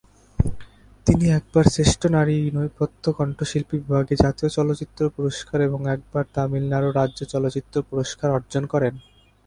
তিনি 1.07 1.25
একবার 1.31 1.65
শ্রেষ্ঠ 1.73 2.01
নারী 2.15 2.37
নেপথ্য 2.55 3.03
কণ্ঠশিল্পী 3.17 3.75
বিভাগে 3.81 4.15
জাতীয় 4.23 4.49
চলচ্চিত্র 4.57 5.01
পুরস্কার 5.15 5.57
এবং 5.61 5.79
একবার 5.95 6.23
তামিলনাড়ু 6.35 6.89
রাজ্য 6.91 7.19
চলচ্চিত্র 7.33 7.75
পুরস্কার 7.89 8.29
অর্জন 8.31 8.63
করেন। 8.73 8.93